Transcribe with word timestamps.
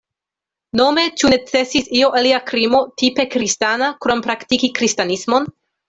Nome 0.79 1.03
ĉu 1.23 1.29
necesis 1.33 1.91
io 1.99 2.11
alia 2.21 2.41
krimo 2.49 2.83
"tipe 3.03 3.29
kristana" 3.37 3.95
krom 4.07 4.29
praktiki 4.31 4.73
kristanismon? 4.83 5.53